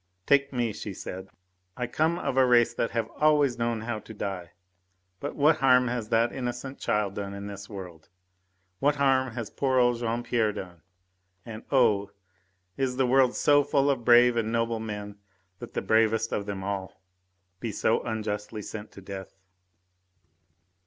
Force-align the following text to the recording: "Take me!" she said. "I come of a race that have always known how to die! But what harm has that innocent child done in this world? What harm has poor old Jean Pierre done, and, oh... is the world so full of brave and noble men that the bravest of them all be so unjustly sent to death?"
"Take 0.25 0.51
me!" 0.51 0.73
she 0.73 0.95
said. 0.95 1.29
"I 1.77 1.85
come 1.85 2.17
of 2.17 2.35
a 2.35 2.43
race 2.43 2.73
that 2.73 2.89
have 2.89 3.07
always 3.17 3.59
known 3.59 3.81
how 3.81 3.99
to 3.99 4.15
die! 4.15 4.53
But 5.19 5.35
what 5.35 5.57
harm 5.57 5.89
has 5.89 6.09
that 6.09 6.33
innocent 6.33 6.79
child 6.79 7.13
done 7.13 7.35
in 7.35 7.45
this 7.45 7.69
world? 7.69 8.09
What 8.79 8.95
harm 8.95 9.35
has 9.35 9.51
poor 9.51 9.77
old 9.77 9.99
Jean 9.99 10.23
Pierre 10.23 10.53
done, 10.53 10.81
and, 11.45 11.61
oh... 11.69 12.09
is 12.77 12.97
the 12.97 13.05
world 13.05 13.35
so 13.35 13.63
full 13.63 13.91
of 13.91 14.03
brave 14.03 14.35
and 14.37 14.51
noble 14.51 14.79
men 14.79 15.19
that 15.59 15.75
the 15.75 15.83
bravest 15.83 16.31
of 16.33 16.47
them 16.47 16.63
all 16.63 16.99
be 17.59 17.71
so 17.71 18.01
unjustly 18.01 18.63
sent 18.63 18.91
to 18.93 19.01
death?" 19.01 19.35